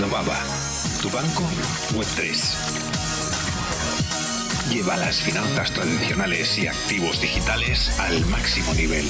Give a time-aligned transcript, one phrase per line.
[0.00, 0.38] Velovaba,
[1.02, 1.42] tu banco
[1.92, 2.32] Web3.
[4.70, 9.06] Lleva las finanzas tradicionales y activos digitales al máximo nivel.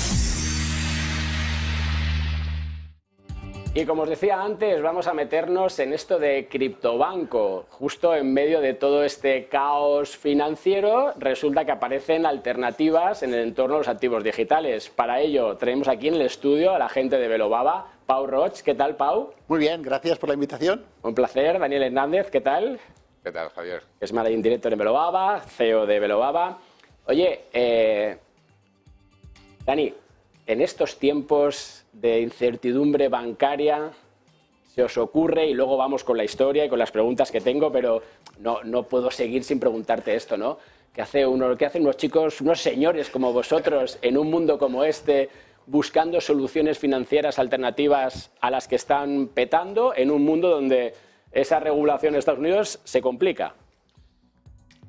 [3.80, 7.64] Y como os decía antes, vamos a meternos en esto de criptobanco.
[7.70, 13.76] Justo en medio de todo este caos financiero, resulta que aparecen alternativas en el entorno
[13.76, 14.90] de los activos digitales.
[14.90, 18.60] Para ello, traemos aquí en el estudio a la gente de Velobaba, Pau Roch.
[18.60, 19.32] ¿Qué tal, Pau?
[19.48, 20.84] Muy bien, gracias por la invitación.
[21.00, 21.58] Un placer.
[21.58, 22.78] Daniel Hernández, ¿qué tal?
[23.24, 23.82] ¿Qué tal, Javier?
[23.98, 26.58] Es Managing Director en Velobaba, CEO de Velobaba.
[27.06, 28.18] Oye, eh,
[29.64, 29.94] Dani,
[30.50, 33.92] en estos tiempos de incertidumbre bancaria,
[34.74, 37.70] se os ocurre, y luego vamos con la historia y con las preguntas que tengo,
[37.70, 38.02] pero
[38.40, 40.58] no, no puedo seguir sin preguntarte esto, ¿no?
[40.92, 44.82] ¿Qué, hace uno, ¿Qué hacen unos chicos, unos señores como vosotros en un mundo como
[44.82, 45.28] este,
[45.66, 50.94] buscando soluciones financieras alternativas a las que están petando, en un mundo donde
[51.30, 53.54] esa regulación en Estados Unidos se complica?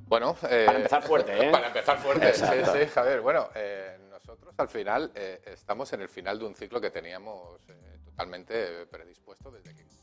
[0.08, 1.50] Bueno, eh, para empezar fuerte, ¿eh?
[1.52, 3.22] Para empezar fuerte, sí, sí, Javier.
[3.22, 4.01] Bueno, eh,
[4.32, 8.86] nosotros al final eh, estamos en el final de un ciclo que teníamos eh, totalmente
[8.86, 10.02] predispuesto desde que iniciamos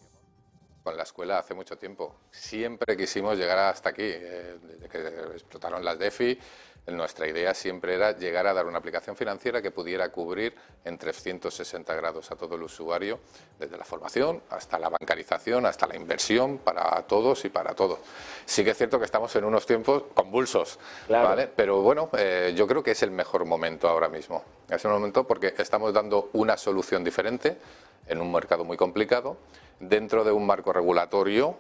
[0.83, 2.21] con la escuela hace mucho tiempo.
[2.31, 4.99] Siempre quisimos llegar hasta aquí, eh, desde que
[5.33, 6.39] explotaron las DEFI.
[6.87, 10.55] Nuestra idea siempre era llegar a dar una aplicación financiera que pudiera cubrir
[10.87, 13.21] en 360 grados a todo el usuario,
[13.59, 17.99] desde la formación hasta la bancarización, hasta la inversión, para todos y para todos.
[18.47, 21.29] Sí que es cierto que estamos en unos tiempos convulsos, Claro.
[21.29, 21.49] ¿vale?
[21.55, 24.43] Pero bueno, eh, yo creo que es el mejor momento ahora mismo.
[24.71, 27.59] Es el momento porque estamos dando una solución diferente
[28.07, 29.37] en un mercado muy complicado,
[29.79, 31.55] dentro de un marco regulatorio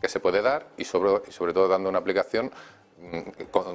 [0.00, 2.50] que se puede dar y sobre, y sobre todo dando una aplicación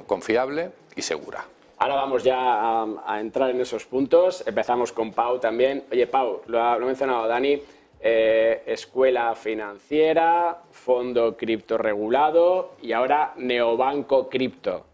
[0.06, 1.44] confiable y segura.
[1.78, 4.42] Ahora vamos ya a, entrar en esos puntos.
[4.46, 5.84] Empezamos con Pau también.
[5.92, 7.62] Oye, Pau, lo ha, lo ha mencionado Dani,
[8.00, 14.86] eh, escuela financiera, fondo cripto regulado y ahora neobanco cripto.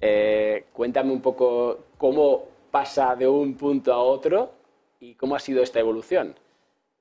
[0.00, 4.52] Eh, cuéntame un poco cómo pasa de un punto a otro
[5.00, 6.34] y cómo ha sido esta evolución.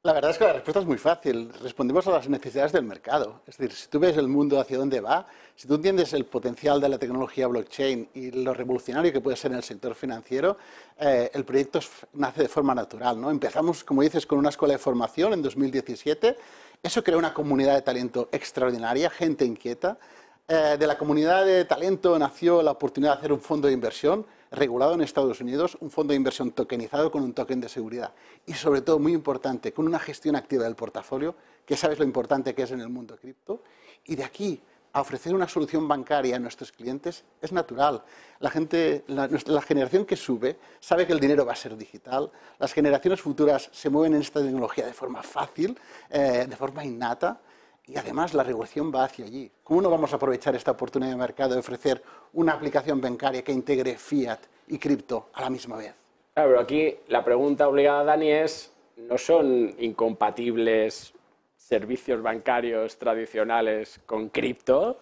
[0.04, 1.54] La verdad es que la respuesta es muy fácil.
[1.62, 3.42] Respondemos a las necesidades del mercado.
[3.46, 6.82] Es decir, si tú ves el mundo hacia dónde va, si tú entiendes el potencial
[6.82, 10.58] de la tecnología blockchain y lo revolucionario que puede ser en el sector financiero,
[11.00, 11.80] eh, el proyecto
[12.14, 13.22] nace de forma natural.
[13.22, 13.30] ¿no?
[13.30, 16.36] Empezamos, como dices, con una escuela de formación en 2017.
[16.82, 20.00] Eso creó una comunidad de talento extraordinaria, gente inquieta.
[20.48, 24.26] Eh, de la comunidad de talento nació la oportunidad de hacer un fondo de inversión
[24.52, 28.14] regulado en Estados Unidos, un fondo de inversión tokenizado con un token de seguridad.
[28.46, 31.36] Y sobre todo, muy importante, con una gestión activa del portafolio,
[31.66, 33.64] que sabes lo importante que es en el mundo cripto,
[34.06, 34.62] y de aquí
[34.94, 38.04] a ofrecer una solución bancaria a nuestros clientes es natural.
[38.40, 39.30] La, gente, la,
[39.62, 42.30] generación que sube sabe que el dinero va a ser digital,
[42.60, 45.78] las generaciones futuras se mueven en esta tecnología de forma fácil,
[46.10, 47.40] eh, de forma innata,
[47.86, 49.52] y además la regulación va hacia allí.
[49.64, 52.02] ¿Cómo no vamos a aprovechar esta oportunidad de mercado de ofrecer
[52.34, 55.94] una aplicación bancaria que integre fiat y cripto a la misma vez?
[56.34, 61.14] Claro, pero aquí la pregunta obligada, Dani, es, ¿no son incompatibles
[61.58, 65.00] servicios bancarios tradicionales con cripto?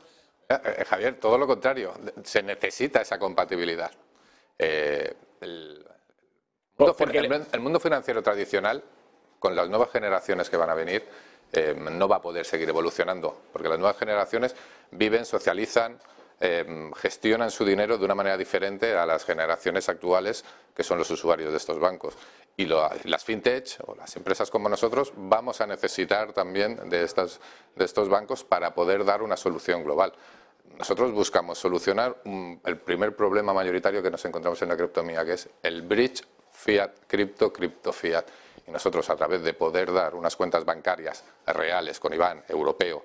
[0.47, 3.91] Eh, eh, Javier, todo lo contrario, se necesita esa compatibilidad.
[4.57, 5.85] Eh, el,
[6.77, 8.83] mundo, Porque fin- el- el mundo financiero tradicional,
[9.37, 11.03] con las nuevas generaciones que van a venir,
[11.51, 14.55] eh, no va a poder seguir evolucionando, porque las nuevas generaciones
[14.91, 15.97] viven, socializan,
[16.41, 20.45] eh, gestionan su dinero de una manera diferente a las generaciones actuales,
[20.75, 22.15] que son los usuarios de estos bancos.
[22.55, 28.43] Y las fintech o las empresas como nosotros vamos a necesitar también de, estos bancos
[28.43, 30.13] para poder dar una solución global.
[30.77, 32.21] Nosotros buscamos solucionar
[32.65, 36.91] el primer problema mayoritario que nos encontramos en la criptomía, que es el bridge fiat,
[37.07, 38.25] cripto, cripto, fiat.
[38.69, 43.03] Y nosotros, a través de poder dar unas cuentas bancarias reales con IBAN europeo,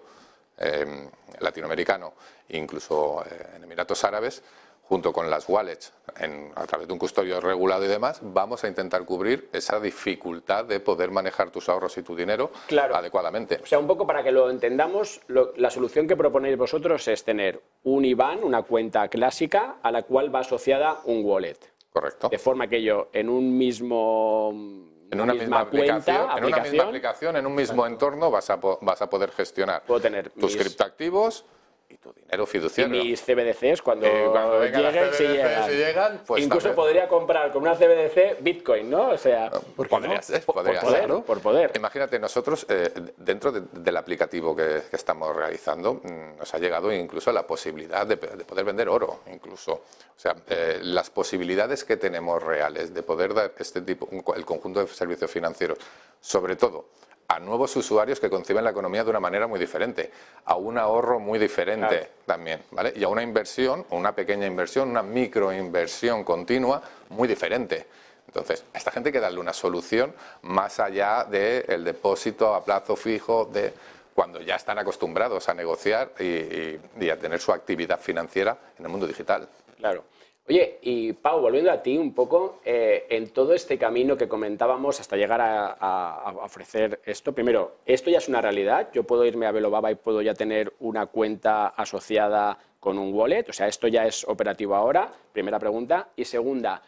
[0.59, 1.09] eh,
[1.41, 2.13] latinoamericano,
[2.51, 4.43] incluso eh, en Emiratos Árabes,
[4.83, 8.69] junto con las wallets, en- a través de un custodio regulado y demás, vamos a
[8.69, 12.95] intentar cubrir esa dificultad de poder manejar tus ahorros y tu dinero Claro.
[12.95, 13.59] adecuadamente.
[13.63, 17.25] O sea, un poco para que lo entendamos, lo- la solución que proponéis vosotros es
[17.25, 21.57] tener un IBAN, una cuenta clásica, a la cual va asociada un wallet.
[21.91, 22.29] Correcto.
[22.29, 24.93] De forma que yo, en un mismo...
[25.11, 28.57] En una misma, aplicación, cuenta, en una misma aplicación, en un mismo entorno, vas a,
[28.57, 31.45] vas a poder gestionar Puedo tener tus mis- criptoactivos
[31.95, 33.03] y tu dinero y fiduciario.
[33.05, 35.71] mis CBDCs cuando, Eh, cuando si CBDCs, llegan.
[35.71, 36.77] si llegan, pues Incluso también.
[36.77, 39.11] podría comprar con una CBDC Bitcoin, ¿no?
[39.11, 40.23] O sea, ¿Por qué Podría no?
[40.23, 41.23] ser, por, por podría poder, ser.
[41.25, 41.71] por poder.
[41.77, 46.93] Imagínate, nosotros, eh, dentro de- del aplicativo que, que estamos realizando, mm, nos ha llegado
[46.93, 49.73] incluso la posibilidad de, de poder vender oro, incluso.
[49.75, 49.83] O
[50.19, 54.87] sea, eh, las posibilidades que tenemos reales de poder dar este tipo, el conjunto de
[54.89, 55.79] servicios financieros,
[56.21, 56.87] sobre todo
[57.29, 60.11] a nuevos usuarios que conciben la economía de una manera muy diferente,
[60.45, 62.93] a un ahorro muy diferente también, ¿vale?
[62.97, 67.87] Y a una inversión, una pequeña inversión, una microinversión continua muy diferente.
[68.27, 70.13] Entonces, a esta gente hay que darle una solución
[70.43, 73.73] más allá del depósito a plazo fijo de
[74.15, 79.07] cuando ya están acostumbrados a negociar y, a tener su actividad financiera en el mundo
[79.07, 79.49] digital.
[79.77, 80.05] Claro.
[80.47, 85.01] Oye, y Pau, volviendo a ti un poco, eh, en todo este camino que comentábamos
[85.01, 88.91] hasta llegar a, ofrecer esto, primero, ¿esto ya es una realidad?
[88.93, 93.49] ¿Yo puedo irme a Velobaba y puedo ya tener una cuenta asociada con un wallet?
[93.49, 95.11] O sea, ¿esto ya es operativo ahora?
[95.33, 96.11] Primera pregunta.
[96.15, 96.83] Y segunda,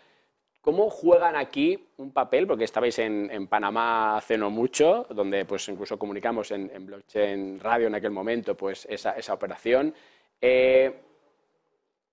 [0.66, 2.44] ¿Cómo juegan aquí un papel?
[2.44, 7.94] Porque estabais en, Panamá hace no mucho, donde pues incluso comunicamos en, Blockchain Radio en
[7.94, 9.94] aquel momento pues esa, operación.
[10.40, 10.92] Eh,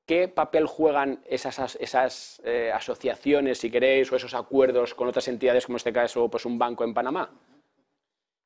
[0.05, 5.75] ¿Qué papel juegan esas, eh, asociaciones, si queréis, o esos acuerdos con otras entidades, como
[5.75, 7.29] en este caso pues un banco en Panamá?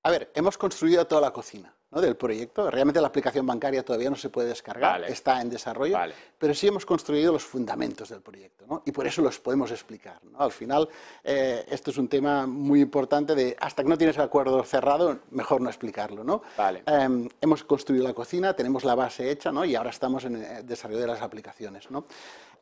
[0.03, 2.69] A ver, hemos construido toda la cocina del proyecto.
[2.69, 5.97] Realmente la aplicación bancaria todavía no se puede descargar, está en desarrollo,
[6.37, 10.19] pero sí hemos construido los fundamentos del proyecto y por eso los podemos explicar.
[10.37, 10.87] Al final,
[11.23, 15.19] eh, esto es un tema muy importante de hasta que no tienes el acuerdo cerrado,
[15.31, 16.23] mejor no explicarlo.
[16.23, 16.41] ¿no?
[16.85, 20.99] Em, hemos construido la cocina, tenemos la base hecha y ahora estamos en el desarrollo
[20.99, 21.89] de las aplicaciones.
[21.89, 22.05] ¿no?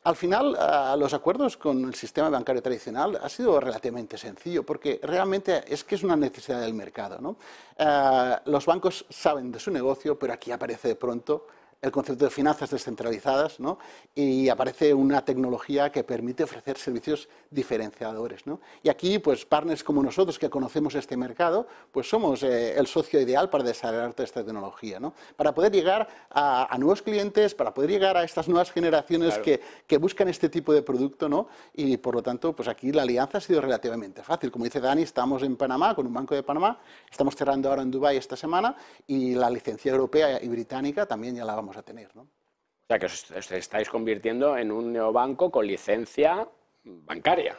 [0.06, 0.56] Al final,
[1.00, 5.96] los acuerdos con el sistema bancario tradicional ha sido relativamente sencillo, porque realmente es que
[5.96, 7.36] es una necesidad del mercado.
[7.76, 11.48] Eh, los bancos saben de su negocio, pero aquí aparece de pronto
[11.86, 13.78] el concepto de finanzas descentralizadas ¿no?
[14.14, 18.46] y aparece una tecnología que permite ofrecer servicios diferenciadores.
[18.46, 18.60] ¿no?
[18.82, 23.20] Y aquí, pues, partners como nosotros que conocemos este mercado, pues somos eh, el socio
[23.20, 25.14] ideal para desarrollar toda esta tecnología, ¿no?
[25.36, 29.96] para poder llegar a, nuevos clientes, para poder llegar a estas nuevas generaciones que, que,
[29.96, 31.48] buscan este tipo de producto ¿no?
[31.72, 34.50] y, por lo tanto, pues aquí la alianza ha sido relativamente fácil.
[34.50, 36.78] Como dice Dani, estamos en Panamá, con un banco de Panamá,
[37.10, 41.44] estamos cerrando ahora en Dubái esta semana y la licencia europea y británica también ya
[41.44, 42.14] la vamos a tener.
[42.14, 42.22] ¿no?
[42.22, 46.48] O sea, que os, estáis convirtiendo en un neobanco con licencia
[46.84, 47.56] bancaria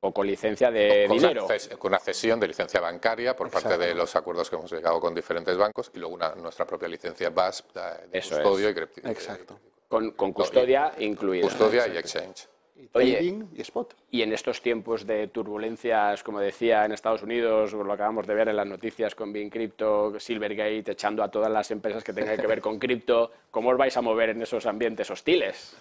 [0.00, 1.46] o con licencia de dinero.
[1.78, 5.14] con una cesión de licencia bancaria por parte de los acuerdos que hemos llegado con
[5.14, 7.76] diferentes bancos y luego nuestra propia licencia BASP
[8.10, 9.58] de, custodio y Exacto.
[9.88, 11.42] Con, custodia incluida.
[11.42, 12.48] Custodia y exchange
[12.94, 13.94] y y spot.
[14.10, 18.48] Y en estos tiempos de turbulencias, como decía, en Estados Unidos, lo acabamos de ver
[18.48, 22.46] en las noticias con Bin Crypto, Silvergate, echando a todas las empresas que tengan que
[22.46, 25.76] ver con cripto, ¿cómo os vais a mover en esos ambientes hostiles?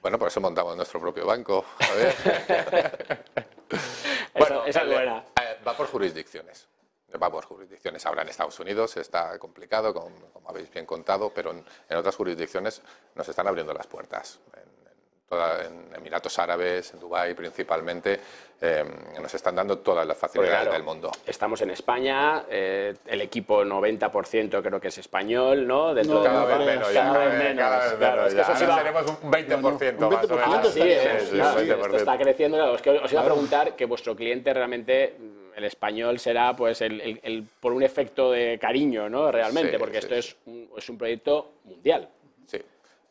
[0.00, 1.64] Bueno, por eso montamos nuestro propio banco.
[4.34, 5.24] bueno, esa es buena.
[5.40, 6.66] Eh, va por jurisdicciones.
[7.22, 8.04] Va por jurisdicciones.
[8.06, 10.10] Ahora en Estados Unidos está complicado, como,
[10.48, 12.82] habéis bien contado, pero en, en, otras jurisdicciones
[13.14, 14.81] nos están abriendo las puertas en
[15.96, 18.20] Emiratos Árabes, en Dubái principalmente,
[18.60, 18.84] eh,
[19.20, 21.10] nos están dando todas las facilidades del mundo.
[21.26, 25.94] Estamos en España, eh, el equipo 90% creo que es español, ¿no?
[25.94, 28.60] Dentro cada, vez menos, cada, vez menos, cada vez menos.
[28.60, 28.76] ya.
[28.76, 30.72] tenemos un 20%, más o menos.
[30.72, 32.72] Sí, esto está creciendo.
[32.72, 35.16] Os, os, iba a preguntar que vuestro cliente realmente
[35.56, 39.30] el español será pues el, el, por un efecto de cariño, ¿no?
[39.30, 42.08] Realmente, porque esto Es, un, es un proyecto mundial.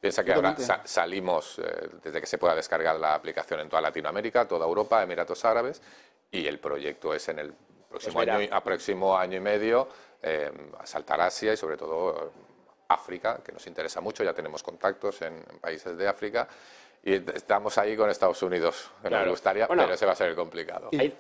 [0.01, 4.47] Piensa que ahora salimos, eh, desde que se pueda descargar la aplicación en toda Latinoamérica,
[4.47, 5.79] toda Europa, Emiratos Árabes,
[6.31, 7.53] y el proyecto es en el
[7.87, 9.87] próximo, pues año, a próximo año y medio
[10.23, 10.51] eh,
[10.85, 12.29] saltar Asia y sobre todo eh,
[12.87, 16.47] África, que nos interesa mucho, ya tenemos contactos en, países de África,
[17.03, 20.89] y estamos ahí con Estados Unidos, que nos gustaría, pero ese va a ser complicado.
[20.91, 21.13] Y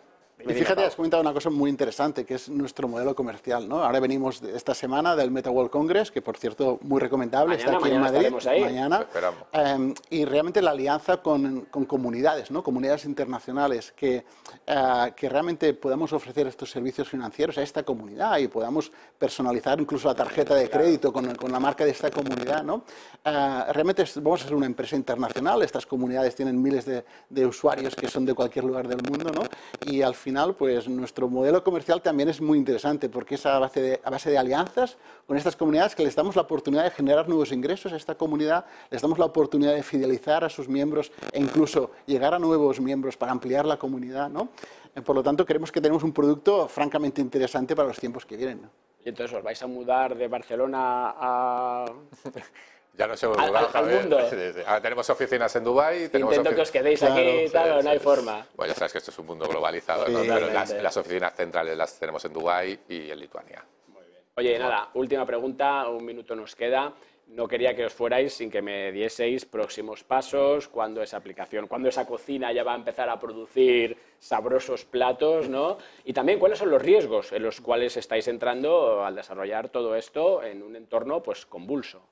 [0.47, 3.67] fíjate, has comentado una cosa muy interesante, que es nuestro modelo comercial.
[3.67, 3.83] ¿no?
[3.83, 7.89] Ahora venimos esta semana del Meta World Congress, que por cierto, muy recomendable, está aquí
[7.89, 8.29] en Madrid.
[8.61, 9.05] Mañana.
[9.53, 12.63] Eh, y realmente la alianza con, con comunidades, ¿no?
[12.63, 14.25] comunidades internacionales, que,
[14.65, 20.07] eh, que realmente podamos ofrecer estos servicios financieros a esta comunidad y podamos personalizar incluso
[20.07, 22.63] la tarjeta de crédito con, con la marca de esta comunidad.
[22.63, 22.83] ¿no?
[23.23, 27.95] Eh, realmente vamos a ser una empresa internacional, estas comunidades tienen miles de, de usuarios
[27.95, 29.43] que son de cualquier lugar del mundo, ¿no?
[29.85, 33.59] y al final final, pues nuestro modelo comercial también es muy interesante porque es a
[33.59, 34.97] base, de, a base de alianzas
[35.27, 38.63] con estas comunidades que les damos la oportunidad de generar nuevos ingresos a esta comunidad,
[38.89, 43.17] les damos la oportunidad de fidelizar a sus miembros e incluso llegar a nuevos miembros
[43.17, 44.29] para ampliar la comunidad.
[44.29, 44.47] ¿no?
[44.95, 48.37] Eh, por lo tanto, creemos que tenemos un producto francamente interesante para los tiempos que
[48.37, 48.61] vienen.
[49.03, 51.85] Y entonces os vais a mudar de Barcelona a...
[52.93, 53.69] Ya no hemos mudado.
[53.73, 54.19] Al, mundo.
[54.67, 56.03] Ahora tenemos oficinas en Dubái.
[56.03, 58.45] Intento que os quedéis aquí, no hay forma.
[58.55, 62.23] Bueno, ya sabes que esto es un mundo globalizado, pero las, oficinas centrales las tenemos
[62.25, 63.63] en Dubái y en Lituania.
[63.87, 64.21] Muy bien.
[64.35, 66.93] Oye, nada, última pregunta, un minuto nos queda.
[67.31, 71.87] no quería que os fuerais sin que me dieseis próximos pasos, cuándo esa aplicación, cuándo
[71.87, 75.77] esa cocina ya va a empezar a producir sabrosos platos, ¿no?
[76.03, 80.43] Y también cuáles son los riesgos en los cuales estáis entrando al desarrollar todo esto
[80.43, 82.03] en un entorno pues convulso.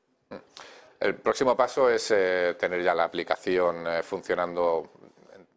[1.00, 4.92] El próximo paso es eh, tener ya la aplicación eh, funcionando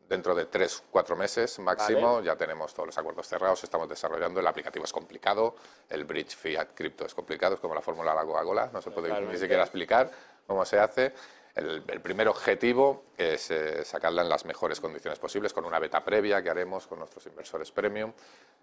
[0.09, 2.21] dentro de tres, cuatro meses máximo.
[2.21, 4.39] Ya tenemos todos los acuerdos cerrados, estamos desarrollando.
[4.39, 5.57] El aplicativo es complicado,
[5.89, 8.91] el bridge fiat cripto es complicado, es como la fórmula de la Coca-Cola, no se
[8.91, 10.11] puede ni siquiera explicar
[10.47, 11.13] cómo se hace.
[11.55, 16.43] El, primer objetivo es eh, sacarla en las mejores condiciones posibles, con una beta previa
[16.43, 18.13] que haremos con nuestros inversores premium.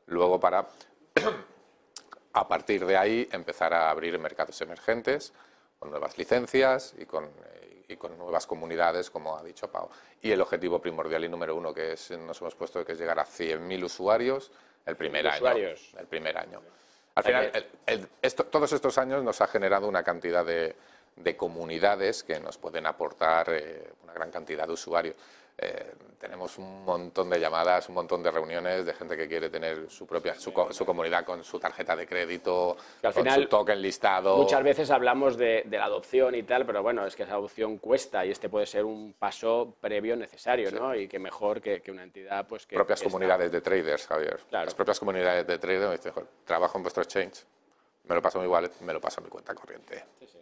[0.07, 0.67] Luego, para
[2.33, 5.33] a partir de ahí empezar a abrir mercados emergentes
[5.79, 7.29] con nuevas licencias y con,
[7.87, 9.89] y con nuevas comunidades, como ha dicho Pau.
[10.21, 13.19] Y el objetivo primordial y número uno que es, nos hemos puesto que es llegar
[13.19, 14.51] a 100.000 usuarios
[14.85, 15.37] el primer año.
[15.37, 15.95] Usuarios.
[15.97, 16.61] El primer año.
[17.15, 17.51] Al final,
[18.49, 20.75] todos estos años nos ha generado una cantidad de,
[21.15, 25.15] de comunidades que nos pueden aportar eh, una gran cantidad de usuarios.
[25.61, 29.89] Eh, tenemos un montón de llamadas, un montón de reuniones de gente que quiere tener
[29.89, 34.37] su propia su, comunidad con su tarjeta de crédito, al con final, su token listado.
[34.37, 38.25] Muchas veces hablamos de, la adopción y tal, pero bueno, es que esa adopción cuesta
[38.25, 40.93] y este puede ser un paso previo necesario, ¿no?
[40.93, 44.39] Y que mejor que, una entidad, pues que propias comunidades de traders, Javier.
[44.51, 47.45] Las propias comunidades de traders me dicen, trabajo en vuestro exchange,
[48.03, 50.03] me lo paso a mi wallet, me lo paso a mi cuenta corriente.
[50.19, 50.38] Sí, sí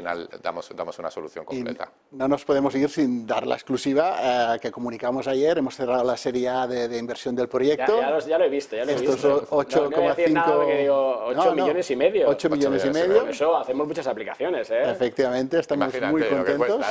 [0.00, 1.90] final damos, damos una solución completa.
[2.12, 5.58] no nos podemos ir sin dar la exclusiva eh, que comunicamos ayer.
[5.58, 8.00] Hemos cerrado la serie A de, inversión del proyecto.
[8.00, 12.28] Ya, ya, lo he visto, ya lo he Estos 8,5 8 millones y medio.
[12.28, 13.26] 8 millones y medio.
[13.26, 14.70] Eso hacemos muchas aplicaciones.
[14.70, 14.90] ¿eh?
[14.90, 16.86] Efectivamente, estamos muy contentos.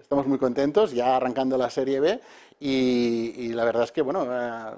[0.00, 2.20] estamos muy contentos, ya arrancando la serie B.
[2.60, 4.70] Y, la verdad es que, bueno, eh,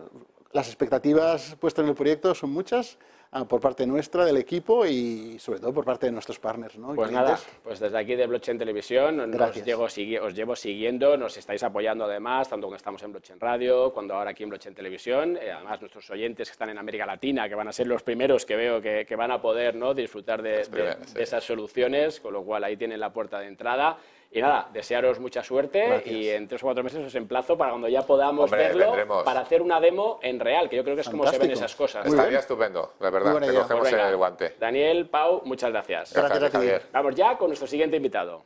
[0.53, 2.99] las expectativas puestas en el proyecto son muchas.
[3.33, 6.77] Ah, por parte nuestra, del equipo y sobre todo por parte de nuestros partners.
[6.77, 6.97] ¿no?
[6.97, 11.63] Pues nada, pues desde aquí de Blockchain Televisión os llevo, os llevo siguiendo, nos estáis
[11.63, 15.53] apoyando además, tanto cuando estamos en Blockchain Radio, cuando ahora aquí en Blockchain Televisión, eh,
[15.53, 18.57] además nuestros oyentes que están en América Latina, que van a ser los primeros que
[18.57, 19.95] veo que, que van a poder ¿no?
[19.95, 23.97] disfrutar de, de esas soluciones, con lo cual ahí tienen la puerta de entrada.
[24.33, 27.89] Y nada, desearos mucha suerte y en tres o cuatro meses os emplazo para cuando
[27.89, 28.95] ya podamos verlo,
[29.25, 31.75] para hacer una demo en real, que yo creo que es como se ven esas
[31.75, 32.07] cosas.
[32.07, 34.55] Estaría estupendo, de verdad, que cogemos el guante.
[34.61, 36.13] Daniel, Pau, muchas gracias.
[36.13, 36.83] Gracias, gracias Javier.
[36.93, 38.45] Vamos ya con nuestro siguiente invitado.